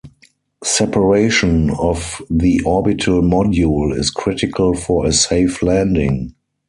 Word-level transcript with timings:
Separation 0.63 1.69
of 1.69 2.23
the 2.27 2.59
Orbital 2.65 3.21
Module 3.21 3.95
is 3.95 4.09
critical 4.09 4.73
for 4.73 5.05
a 5.05 5.11
safe 5.11 5.61
landing. 5.61 6.33